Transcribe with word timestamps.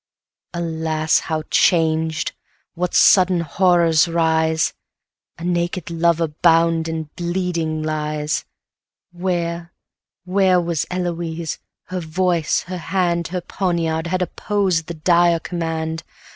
Alas, 0.55 1.19
how 1.19 1.43
changed! 1.51 2.31
what 2.73 2.95
sudden 2.95 3.41
horrors 3.41 4.07
rise! 4.07 4.73
A 5.37 5.43
naked 5.43 5.91
lover 5.91 6.27
bound 6.41 6.87
and 6.87 7.13
bleeding 7.15 7.83
lies! 7.83 8.43
100 9.11 9.23
Where, 9.23 9.73
where 10.25 10.59
was 10.59 10.87
Eloise? 10.89 11.59
her 11.83 11.99
voice, 11.99 12.61
her 12.61 12.79
hand, 12.79 13.27
Her 13.27 13.41
poniard, 13.41 14.07
had 14.07 14.23
opposed 14.23 14.87
the 14.87 14.95
dire 14.95 15.37
command. 15.39 16.01